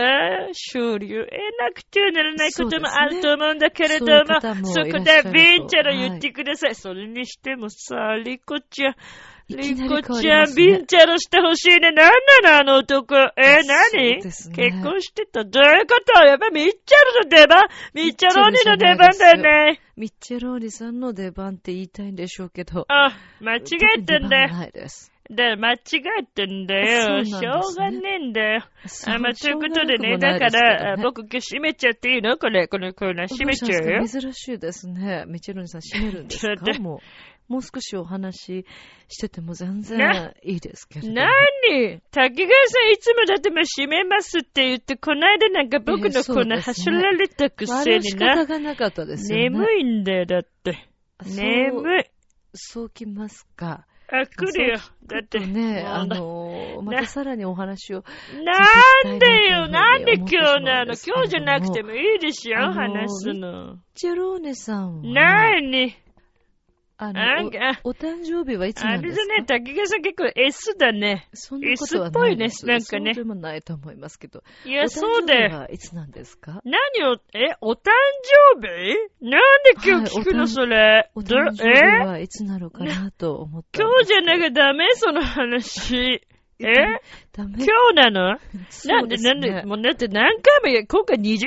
[0.70, 6.74] 勝利を得なくてはならないこともあると思うんだけれども、そねそこでビンチョロ言ってください。
[6.74, 8.95] それにしてもさ、リコちゃん、
[9.49, 11.92] リコちゃん、ビンチャロしてほしいね。
[11.92, 13.16] なんなのあの男。
[13.16, 16.22] え、何、そうですね結婚してたどういうこと？
[16.24, 19.42] やっぱミッチャロの出番ミッチャローニの出番だよ
[19.72, 19.80] ね。
[19.96, 22.84] ミッチェローニさんの出番って言いたいんでしょうけど。
[22.88, 23.61] あ、間違
[23.99, 25.11] えてんだよいです。
[25.30, 25.78] で、間違
[26.20, 27.24] えてんだよ。
[27.24, 28.64] しょうがねえんだよ。
[29.07, 32.38] あ、まあ、ということでね、だから、僕今日閉めちゃっていいの？
[32.38, 35.24] これ、このコーナー閉めちゃうよ珍しいですね。
[35.26, 36.78] ミッチェローニさん閉めるんですか？
[36.80, 36.99] もう。
[37.49, 38.66] もう少しお話し
[39.09, 41.14] してても全然いいですけれども。
[41.14, 41.30] な
[41.70, 42.01] に？
[42.11, 48.46] 滝川さんいつもだってもう閉めますって言って、こないだなんか僕のコーナー走られたくあせになれ仕方。
[48.46, 49.44] がなかったですよね。
[49.51, 50.88] 眠いんだよ、だって。
[51.24, 52.05] 眠い。
[52.55, 53.86] そうきますか。
[54.11, 54.78] あ、来るよ。
[55.07, 55.38] だって。
[55.40, 58.05] ね、あのー、またさらにお話を。
[58.42, 63.76] なんでよ、ななんんで今日なの今日じゃなくてもいいでしょ話すの。
[63.94, 65.94] チェローネさんは、なーに？
[67.01, 67.20] あの
[67.84, 69.22] お、お誕生日はいつあなんですか？
[69.22, 71.28] れだね、滝川さん結構 S だね。
[71.32, 74.42] そんなことは S っぽいねなんかねそうでもないと思いますけど。
[74.64, 75.68] いや、そうだよ。
[75.72, 76.61] いつなんですか？
[76.64, 77.90] 何を、え、お誕
[78.61, 78.66] 生
[79.20, 79.30] 日？
[79.30, 81.11] なんで今日聞くの、はいそれ。
[81.14, 84.88] おど誕生日えはいつなのかなと思ったん 今日じゃなきゃダメ？
[84.94, 86.22] その話。
[86.61, 87.00] え？
[87.32, 87.54] ダメ。
[87.56, 88.38] 今日なの？
[88.86, 91.38] なんで、なんで、もうだって何回もや、今回20回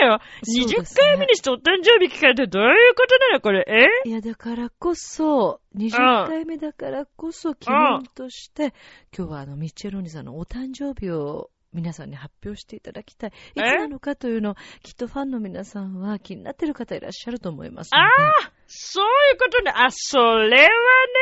[0.00, 0.18] 目よ。
[0.46, 3.64] 20そうですね回目にしてお誕生日聞かれてどういうことなのこれ？
[3.68, 4.08] え？
[4.08, 8.72] いや、だからこそ、20回目だからこそ、記念として、
[9.16, 13.30] 今日はあの、ミッチェローニさんのお誕生日を皆さんに発表していただきたい。
[13.30, 18.46] いつえなのかというのを、きっとファンの皆さんは気になってる方いらっしゃると思いますのあで。
[18.48, 19.70] あそういうことね。
[19.74, 20.68] あ、それはね、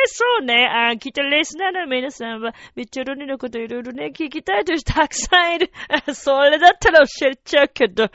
[0.07, 0.67] そうね。
[0.67, 5.71] あ、きっとレスナーの皆さんは、ミッチェロニのこといろいろね、聞きたいという人たくさんいる。
[5.89, 8.09] あそれだったら教えちゃうけど、あ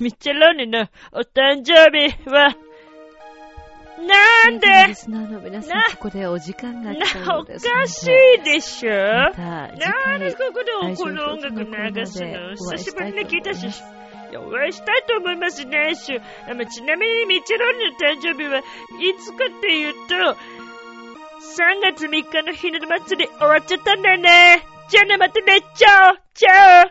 [0.00, 2.56] ミッチェロニのお誕生日は、
[3.96, 4.66] なんで？
[4.88, 7.76] リスナーの皆さん、なここでお時間が来たですので。
[7.76, 8.92] かしいでしょ？
[8.92, 9.68] な
[10.16, 13.66] んで回、ここでこの音楽流すの久しぶりに聞いたし、
[14.36, 16.16] お会いしたいと思いますね、しゅ
[16.66, 18.62] ちなみに、ミッチェロニの誕生日はい
[19.20, 24.66] つかっていうと、3月3日の日の祭り終わっちゃったんだよね。
[24.88, 26.90] じゃあね、またね、チャオチャ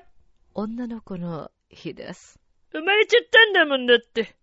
[0.53, 2.39] 女の子の日です。
[2.71, 4.35] オ生まれちゃったんだもんだって。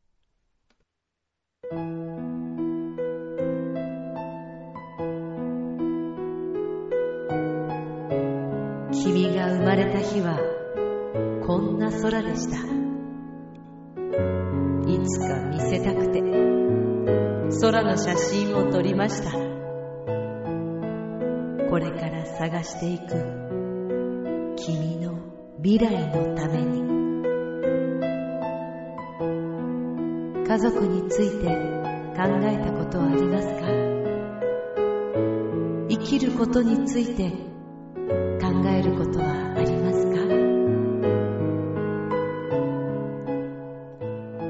[9.12, 10.38] 君が生まれた日は
[11.44, 12.58] こんな空でした。
[14.88, 16.20] いつか見せたくて
[17.60, 19.32] 空の写真を撮りました。
[19.32, 19.40] こ
[21.80, 23.08] れから探していく
[24.54, 25.18] 君の
[25.60, 26.88] 未来のために。
[30.46, 31.48] 家族について
[32.14, 33.66] 考えたことはありますか？
[35.88, 37.49] 生きることについて
[38.40, 40.16] 考えることはありますか？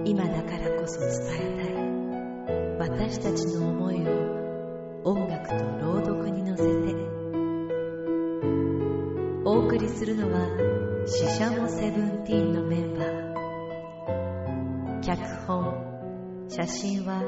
[0.04, 1.10] 今だからこそ伝
[1.58, 2.90] えたい。
[2.90, 4.10] 私たちの思いを
[5.04, 6.70] 音楽と朗読に乗せて。
[9.44, 10.48] お送りするのは
[11.06, 15.00] シシャモセブンティーンのメンバー。
[15.02, 15.74] 脚本
[16.48, 17.22] 写真は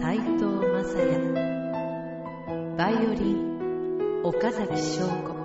[0.00, 2.76] 斉藤正也。
[2.76, 5.37] バイオリン岡崎翔子。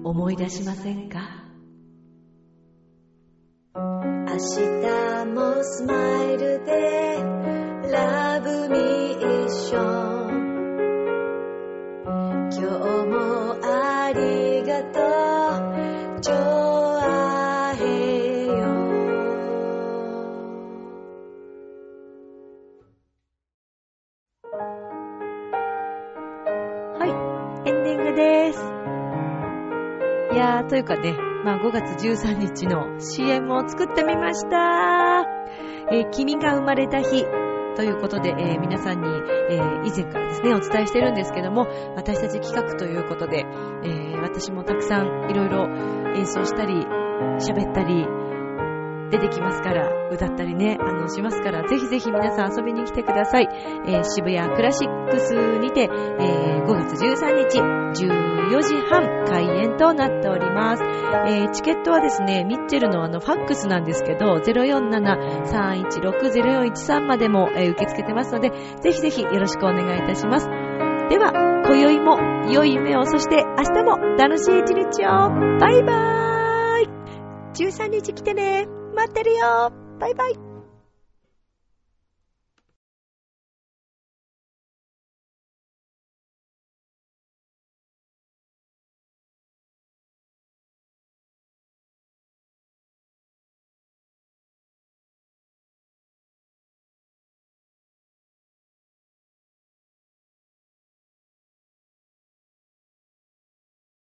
[0.06, 1.41] 思い出しませんか？
[4.42, 7.24] 日もスマイルで
[7.92, 10.32] ラブミーション。
[12.50, 12.62] 今日
[13.06, 13.16] も
[13.62, 15.00] ありがと
[16.18, 16.22] う。
[16.22, 18.52] ジョアヘヨ
[26.98, 27.10] はい、
[27.70, 28.60] エンディングです。
[30.34, 35.26] いやー、というかね、まあ5月13日の CM を作ってみました。
[35.92, 37.26] えー君が生まれた日
[37.76, 39.08] ということで、えー皆さんに、
[39.50, 43.46] えー以前からですね、お伝えしてるんですけども、私たち企画ということで、
[43.84, 45.68] え私もたくさんいろいろ
[46.16, 46.76] 演奏したり、
[47.40, 48.06] 喋ったり、
[49.12, 53.50] 出てきますから、歌ったりね、あの、しますから、ぜひぜひ皆さん遊びに来てください。
[53.86, 60.84] えー渋谷クラシックスにて、えー5月13日、14時半開演となっております。
[61.28, 68.52] えーチケットはですね、ミッチェルのあの、ファックスなんですけど、047-316-0413までも、えー受け付けてますので、
[68.82, 70.48] ぜひぜひよろしくお願いいたします。
[70.48, 70.54] で
[71.18, 71.32] は、
[71.66, 72.18] 今宵も
[72.50, 75.10] 良い夢を、そして明日も楽しい一日を。
[75.60, 76.90] バイバーイ
[77.54, 79.72] !13 日来てね待ってるよ。
[80.00, 80.52] バイバイ。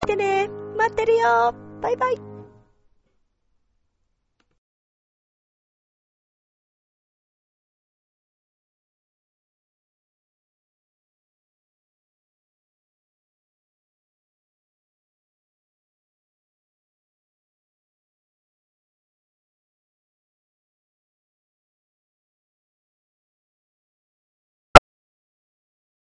[0.06, 0.48] てね。
[0.76, 1.54] 待ってるよ。
[1.80, 2.33] バイバイ。